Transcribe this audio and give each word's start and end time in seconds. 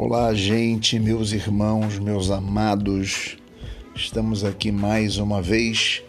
Olá, 0.00 0.32
gente, 0.32 0.96
meus 0.96 1.32
irmãos, 1.32 1.98
meus 1.98 2.30
amados. 2.30 3.36
Estamos 3.96 4.44
aqui 4.44 4.70
mais 4.70 5.18
uma 5.18 5.42
vez 5.42 6.04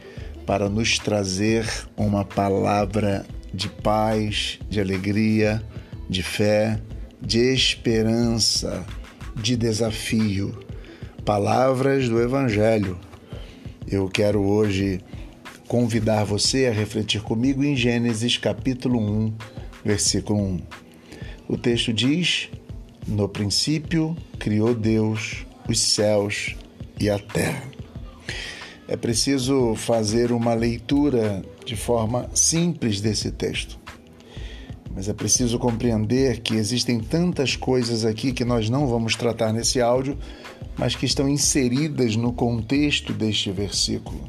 para 0.45 0.69
nos 0.69 0.99
trazer 0.99 1.67
uma 1.97 2.23
palavra 2.23 3.25
de 3.51 3.67
paz, 3.67 4.59
de 4.69 4.79
alegria, 4.79 5.59
de 6.07 6.21
fé, 6.21 6.79
de 7.19 7.39
esperança, 7.51 8.85
de 9.35 9.57
desafio. 9.57 10.55
Palavras 11.25 12.07
do 12.07 12.21
Evangelho. 12.21 12.95
Eu 13.87 14.07
quero 14.07 14.39
hoje 14.39 15.01
convidar 15.67 16.25
você 16.25 16.67
a 16.67 16.71
refletir 16.71 17.23
comigo 17.23 17.63
em 17.63 17.75
Gênesis 17.75 18.37
capítulo 18.37 18.99
1, 18.99 19.33
versículo 19.83 20.39
1. 20.39 20.61
O 21.47 21.57
texto 21.57 21.91
diz: 21.91 22.51
no 23.09 23.27
princípio, 23.27 24.15
criou 24.37 24.73
Deus 24.73 25.45
os 25.67 25.79
céus 25.79 26.55
e 26.99 27.09
a 27.09 27.17
terra. 27.19 27.63
É 28.87 28.95
preciso 28.95 29.75
fazer 29.75 30.31
uma 30.31 30.53
leitura 30.53 31.43
de 31.65 31.75
forma 31.75 32.29
simples 32.33 33.01
desse 33.01 33.31
texto. 33.31 33.77
Mas 34.95 35.07
é 35.07 35.13
preciso 35.13 35.59
compreender 35.59 36.39
que 36.41 36.55
existem 36.55 36.99
tantas 36.99 37.55
coisas 37.55 38.03
aqui 38.03 38.31
que 38.31 38.43
nós 38.43 38.69
não 38.69 38.87
vamos 38.87 39.15
tratar 39.15 39.53
nesse 39.53 39.79
áudio, 39.79 40.17
mas 40.77 40.95
que 40.95 41.05
estão 41.05 41.29
inseridas 41.29 42.15
no 42.15 42.33
contexto 42.33 43.13
deste 43.13 43.51
versículo. 43.51 44.21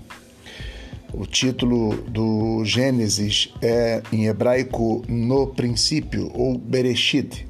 O 1.12 1.26
título 1.26 1.96
do 2.08 2.64
Gênesis 2.64 3.52
é 3.60 4.02
em 4.12 4.26
hebraico 4.26 5.02
no 5.08 5.46
princípio 5.48 6.30
ou 6.34 6.56
Bereshit, 6.56 7.49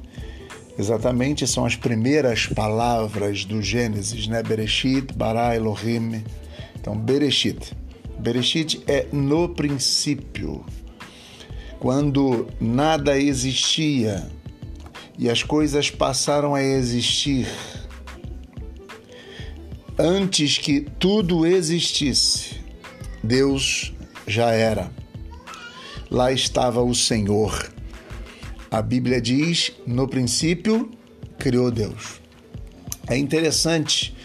Exatamente, 0.81 1.45
são 1.45 1.63
as 1.63 1.75
primeiras 1.75 2.47
palavras 2.47 3.45
do 3.45 3.61
Gênesis, 3.61 4.25
né? 4.25 4.41
Bereshit, 4.41 5.13
bara, 5.13 5.55
Elohim. 5.55 6.23
Então, 6.75 6.97
Bereshit. 6.97 7.77
Bereshit 8.17 8.81
é 8.87 9.05
no 9.11 9.49
princípio, 9.49 10.65
quando 11.79 12.47
nada 12.59 13.15
existia 13.15 14.27
e 15.19 15.29
as 15.29 15.43
coisas 15.43 15.91
passaram 15.91 16.55
a 16.55 16.63
existir. 16.63 17.47
Antes 19.99 20.57
que 20.57 20.81
tudo 20.81 21.45
existisse, 21.45 22.59
Deus 23.23 23.93
já 24.25 24.49
era. 24.49 24.89
Lá 26.09 26.31
estava 26.31 26.81
o 26.81 26.95
Senhor 26.95 27.70
a 28.71 28.81
Bíblia 28.81 29.19
diz: 29.19 29.73
no 29.85 30.07
princípio 30.07 30.89
criou 31.37 31.69
Deus. 31.69 32.21
É 33.07 33.17
interessante, 33.17 34.15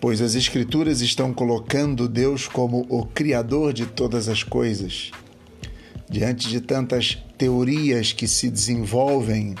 pois 0.00 0.22
as 0.22 0.36
Escrituras 0.36 1.00
estão 1.00 1.34
colocando 1.34 2.08
Deus 2.08 2.46
como 2.46 2.86
o 2.88 3.04
Criador 3.04 3.72
de 3.72 3.86
todas 3.86 4.28
as 4.28 4.44
coisas. 4.44 5.10
Diante 6.08 6.48
de 6.48 6.60
tantas 6.60 7.18
teorias 7.36 8.12
que 8.12 8.28
se 8.28 8.48
desenvolvem, 8.48 9.56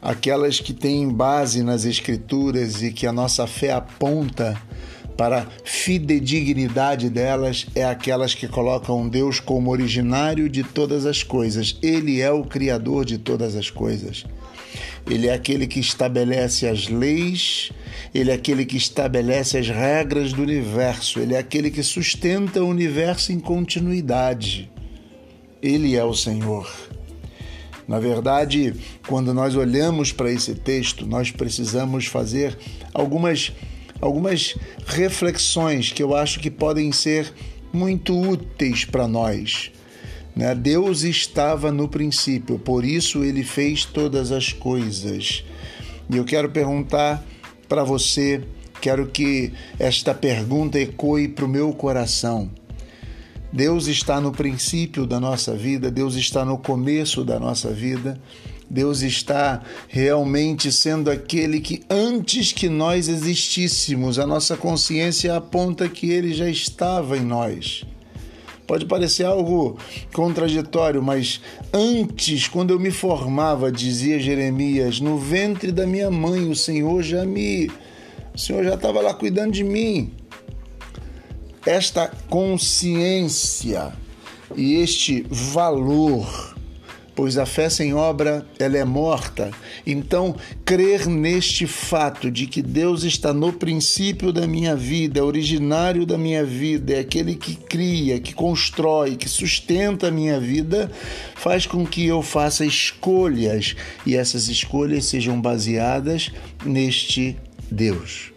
aquelas 0.00 0.58
que 0.58 0.72
têm 0.72 1.08
base 1.08 1.62
nas 1.62 1.84
Escrituras 1.84 2.82
e 2.82 2.90
que 2.90 3.06
a 3.06 3.12
nossa 3.12 3.46
fé 3.46 3.72
aponta 3.72 4.60
para 5.16 5.42
a 5.42 5.46
fidedignidade 5.64 7.08
delas 7.08 7.66
é 7.74 7.84
aquelas 7.84 8.34
que 8.34 8.48
colocam 8.48 9.08
Deus 9.08 9.40
como 9.40 9.70
originário 9.70 10.48
de 10.48 10.62
todas 10.62 11.06
as 11.06 11.22
coisas. 11.22 11.76
Ele 11.82 12.20
é 12.20 12.30
o 12.30 12.44
criador 12.44 13.04
de 13.04 13.18
todas 13.18 13.54
as 13.54 13.70
coisas. 13.70 14.24
Ele 15.06 15.26
é 15.26 15.34
aquele 15.34 15.66
que 15.66 15.80
estabelece 15.80 16.66
as 16.66 16.88
leis, 16.88 17.72
ele 18.14 18.30
é 18.30 18.34
aquele 18.34 18.64
que 18.64 18.76
estabelece 18.76 19.58
as 19.58 19.68
regras 19.68 20.32
do 20.32 20.42
universo, 20.42 21.18
ele 21.18 21.34
é 21.34 21.38
aquele 21.38 21.70
que 21.70 21.82
sustenta 21.82 22.62
o 22.62 22.68
universo 22.68 23.32
em 23.32 23.40
continuidade. 23.40 24.70
Ele 25.60 25.96
é 25.96 26.04
o 26.04 26.14
Senhor. 26.14 26.70
Na 27.86 27.98
verdade, 27.98 28.74
quando 29.06 29.34
nós 29.34 29.56
olhamos 29.56 30.12
para 30.12 30.30
esse 30.30 30.54
texto, 30.54 31.04
nós 31.04 31.30
precisamos 31.30 32.06
fazer 32.06 32.56
algumas 32.94 33.52
algumas 34.02 34.56
reflexões 34.84 35.92
que 35.92 36.02
eu 36.02 36.14
acho 36.14 36.40
que 36.40 36.50
podem 36.50 36.90
ser 36.90 37.32
muito 37.72 38.20
úteis 38.20 38.84
para 38.84 39.06
nós. 39.06 39.70
Né? 40.34 40.54
Deus 40.56 41.04
estava 41.04 41.70
no 41.70 41.88
princípio, 41.88 42.58
por 42.58 42.84
isso 42.84 43.22
ele 43.22 43.44
fez 43.44 43.84
todas 43.84 44.32
as 44.32 44.52
coisas. 44.52 45.44
E 46.10 46.16
eu 46.16 46.24
quero 46.24 46.50
perguntar 46.50 47.24
para 47.68 47.84
você, 47.84 48.42
quero 48.80 49.06
que 49.06 49.52
esta 49.78 50.12
pergunta 50.12 50.80
ecoe 50.80 51.28
para 51.28 51.44
o 51.44 51.48
meu 51.48 51.72
coração. 51.72 52.50
Deus 53.52 53.86
está 53.86 54.20
no 54.20 54.32
princípio 54.32 55.06
da 55.06 55.20
nossa 55.20 55.54
vida, 55.54 55.90
Deus 55.90 56.14
está 56.14 56.44
no 56.44 56.56
começo 56.56 57.22
da 57.22 57.38
nossa 57.38 57.70
vida. 57.70 58.18
Deus 58.72 59.02
está 59.02 59.62
realmente 59.86 60.72
sendo 60.72 61.10
aquele 61.10 61.60
que 61.60 61.82
antes 61.90 62.52
que 62.52 62.70
nós 62.70 63.06
existíssemos, 63.06 64.18
a 64.18 64.26
nossa 64.26 64.56
consciência 64.56 65.36
aponta 65.36 65.86
que 65.90 66.10
ele 66.10 66.32
já 66.32 66.48
estava 66.48 67.18
em 67.18 67.20
nós. 67.20 67.84
Pode 68.66 68.86
parecer 68.86 69.24
algo 69.24 69.76
contraditório, 70.14 71.02
mas 71.02 71.42
antes, 71.70 72.48
quando 72.48 72.70
eu 72.70 72.80
me 72.80 72.90
formava, 72.90 73.70
dizia 73.70 74.18
Jeremias, 74.18 75.00
no 75.00 75.18
ventre 75.18 75.70
da 75.70 75.86
minha 75.86 76.10
mãe, 76.10 76.48
o 76.48 76.56
Senhor 76.56 77.02
já 77.02 77.26
me. 77.26 77.70
O 78.34 78.38
Senhor 78.38 78.64
já 78.64 78.74
estava 78.74 79.02
lá 79.02 79.12
cuidando 79.12 79.52
de 79.52 79.62
mim. 79.62 80.14
Esta 81.64 82.10
consciência 82.28 83.92
e 84.56 84.74
este 84.74 85.24
valor 85.30 86.52
pois 87.14 87.36
a 87.36 87.46
fé 87.46 87.68
sem 87.68 87.94
obra 87.94 88.46
ela 88.58 88.76
é 88.76 88.84
morta. 88.84 89.50
Então, 89.86 90.34
crer 90.64 91.06
neste 91.06 91.66
fato 91.66 92.30
de 92.30 92.46
que 92.46 92.62
Deus 92.62 93.04
está 93.04 93.32
no 93.32 93.52
princípio 93.52 94.32
da 94.32 94.46
minha 94.46 94.74
vida, 94.74 95.20
é 95.20 95.22
originário 95.22 96.06
da 96.06 96.16
minha 96.16 96.44
vida, 96.44 96.94
é 96.94 97.00
aquele 97.00 97.34
que 97.34 97.54
cria, 97.54 98.20
que 98.20 98.34
constrói, 98.34 99.16
que 99.16 99.28
sustenta 99.28 100.08
a 100.08 100.10
minha 100.10 100.40
vida, 100.40 100.90
faz 101.34 101.66
com 101.66 101.86
que 101.86 102.06
eu 102.06 102.22
faça 102.22 102.64
escolhas 102.64 103.76
e 104.06 104.16
essas 104.16 104.48
escolhas 104.48 105.04
sejam 105.04 105.40
baseadas 105.40 106.30
neste 106.64 107.36
Deus. 107.70 108.31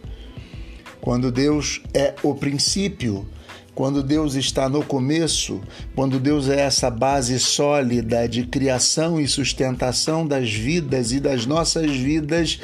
Quando 1.05 1.31
Deus 1.31 1.83
é 1.93 2.15
o 2.23 2.33
princípio, 2.33 3.27
quando 3.75 4.01
Deus 4.01 4.33
está 4.33 4.67
no 4.67 4.83
começo, 4.83 5.61
quando 5.95 6.19
Deus 6.19 6.49
é 6.49 6.61
essa 6.61 6.89
base 6.89 7.37
sólida 7.37 8.27
de 8.27 8.47
criação 8.47 9.21
e 9.21 9.27
sustentação 9.27 10.25
das 10.25 10.51
vidas 10.51 11.11
e 11.11 11.19
das 11.19 11.45
nossas 11.45 11.95
vidas, 11.95 12.59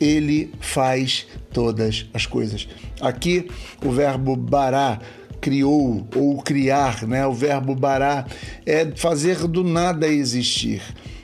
ele 0.00 0.52
faz 0.60 1.26
todas 1.52 2.06
as 2.14 2.26
coisas. 2.26 2.68
Aqui 3.00 3.50
o 3.84 3.90
verbo 3.90 4.36
bará 4.36 5.00
criou 5.40 6.06
ou 6.14 6.40
criar, 6.42 7.08
né? 7.08 7.26
O 7.26 7.32
verbo 7.32 7.74
bará 7.74 8.24
é 8.64 8.86
fazer 8.94 9.48
do 9.48 9.64
nada 9.64 10.06
existir. 10.06 10.80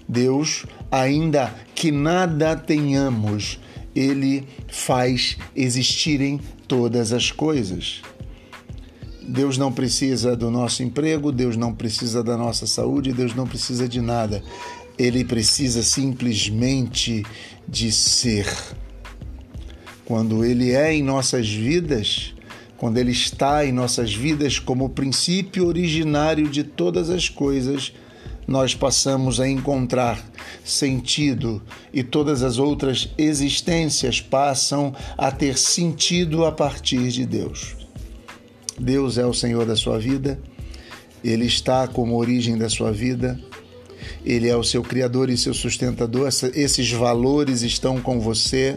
Deus, 0.08 0.66
ainda 0.90 1.54
que 1.76 1.92
nada 1.92 2.56
tenhamos, 2.56 3.60
ele 3.96 4.46
faz 4.68 5.38
existirem 5.56 6.38
todas 6.68 7.12
as 7.12 7.30
coisas. 7.30 8.02
Deus 9.22 9.56
não 9.56 9.72
precisa 9.72 10.36
do 10.36 10.50
nosso 10.50 10.82
emprego, 10.82 11.32
Deus 11.32 11.56
não 11.56 11.74
precisa 11.74 12.22
da 12.22 12.36
nossa 12.36 12.66
saúde, 12.66 13.12
Deus 13.12 13.34
não 13.34 13.46
precisa 13.46 13.88
de 13.88 14.00
nada. 14.00 14.42
Ele 14.98 15.24
precisa 15.24 15.82
simplesmente 15.82 17.24
de 17.66 17.90
ser. 17.90 18.46
Quando 20.04 20.44
Ele 20.44 20.70
é 20.72 20.92
em 20.92 21.02
nossas 21.02 21.48
vidas, 21.48 22.34
quando 22.76 22.98
Ele 22.98 23.10
está 23.10 23.66
em 23.66 23.72
nossas 23.72 24.14
vidas 24.14 24.58
como 24.58 24.84
o 24.84 24.90
princípio 24.90 25.66
originário 25.66 26.48
de 26.48 26.62
todas 26.62 27.10
as 27.10 27.28
coisas, 27.28 27.92
nós 28.46 28.74
passamos 28.74 29.40
a 29.40 29.48
encontrar 29.48 30.24
sentido 30.66 31.62
e 31.92 32.02
todas 32.02 32.42
as 32.42 32.58
outras 32.58 33.08
existências 33.16 34.20
passam 34.20 34.92
a 35.16 35.30
ter 35.30 35.56
sentido 35.56 36.44
a 36.44 36.50
partir 36.50 37.08
de 37.08 37.24
Deus. 37.24 37.76
Deus 38.78 39.16
é 39.16 39.24
o 39.24 39.32
Senhor 39.32 39.64
da 39.64 39.76
sua 39.76 39.98
vida, 39.98 40.38
Ele 41.22 41.46
está 41.46 41.86
como 41.86 42.16
origem 42.16 42.58
da 42.58 42.68
sua 42.68 42.92
vida, 42.92 43.40
Ele 44.24 44.48
é 44.48 44.56
o 44.56 44.64
seu 44.64 44.82
Criador 44.82 45.30
e 45.30 45.36
seu 45.36 45.54
sustentador. 45.54 46.28
Esses 46.54 46.90
valores 46.90 47.62
estão 47.62 48.00
com 48.00 48.20
você, 48.20 48.76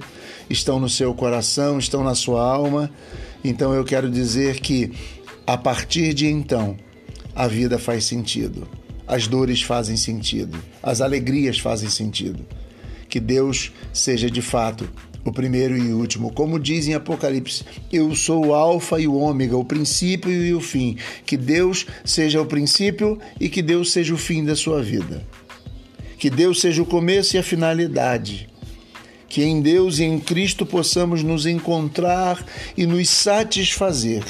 estão 0.49 0.79
no 0.79 0.87
seu 0.87 1.13
coração, 1.13 1.79
estão 1.79 2.03
na 2.03 2.15
sua 2.15 2.41
alma. 2.41 2.89
Então 3.43 3.73
eu 3.73 3.83
quero 3.83 4.09
dizer 4.09 4.59
que 4.59 4.91
a 5.45 5.57
partir 5.57 6.13
de 6.13 6.27
então, 6.27 6.77
a 7.35 7.47
vida 7.47 7.79
faz 7.79 8.05
sentido, 8.05 8.67
as 9.09 9.27
dores 9.27 9.63
fazem 9.63 9.97
sentido, 9.97 10.55
as 10.83 11.01
alegrias 11.01 11.57
fazem 11.57 11.89
sentido. 11.89 12.45
Que 13.09 13.19
Deus 13.19 13.71
seja 13.91 14.29
de 14.29 14.39
fato 14.39 14.87
o 15.25 15.31
primeiro 15.33 15.75
e 15.75 15.91
o 15.91 15.97
último. 15.97 16.31
Como 16.31 16.59
diz 16.59 16.87
em 16.87 16.93
Apocalipse, 16.93 17.65
eu 17.91 18.15
sou 18.15 18.45
o 18.45 18.53
Alfa 18.53 19.01
e 19.01 19.07
o 19.07 19.15
Ômega, 19.15 19.57
o 19.57 19.65
princípio 19.65 20.31
e 20.31 20.53
o 20.53 20.61
fim. 20.61 20.95
Que 21.25 21.35
Deus 21.35 21.87
seja 22.05 22.39
o 22.39 22.45
princípio 22.45 23.17
e 23.39 23.49
que 23.49 23.63
Deus 23.63 23.91
seja 23.91 24.13
o 24.13 24.17
fim 24.17 24.45
da 24.45 24.55
sua 24.55 24.81
vida. 24.83 25.25
Que 26.19 26.29
Deus 26.29 26.61
seja 26.61 26.83
o 26.83 26.85
começo 26.85 27.35
e 27.35 27.39
a 27.39 27.43
finalidade. 27.43 28.47
Que 29.27 29.43
em 29.43 29.59
Deus 29.59 29.97
e 29.97 30.03
em 30.03 30.19
Cristo 30.19 30.67
possamos 30.67 31.23
nos 31.23 31.47
encontrar 31.47 32.45
e 32.77 32.85
nos 32.85 33.09
satisfazer. 33.09 34.23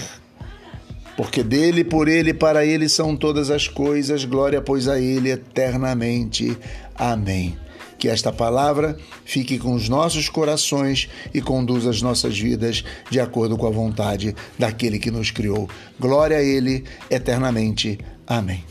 Porque 1.19 1.43
dele, 1.43 1.83
por 1.83 2.07
ele 2.07 2.33
para 2.33 2.65
ele 2.65 2.87
são 2.87 3.13
todas 3.13 3.49
as 3.49 3.67
coisas, 3.67 4.23
glória, 4.23 4.61
pois 4.61 4.87
a 4.87 4.97
ele 4.97 5.29
eternamente. 5.29 6.57
Amém. 6.95 7.57
Que 7.97 8.07
esta 8.07 8.31
palavra 8.31 8.97
fique 9.25 9.59
com 9.59 9.73
os 9.73 9.89
nossos 9.89 10.29
corações 10.29 11.09
e 11.33 11.41
conduza 11.41 11.89
as 11.89 12.01
nossas 12.01 12.39
vidas 12.39 12.85
de 13.11 13.19
acordo 13.19 13.57
com 13.57 13.67
a 13.67 13.69
vontade 13.69 14.33
daquele 14.57 14.97
que 14.97 15.11
nos 15.11 15.29
criou. 15.29 15.69
Glória 15.99 16.37
a 16.37 16.41
Ele 16.41 16.85
eternamente. 17.11 17.99
Amém. 18.25 18.63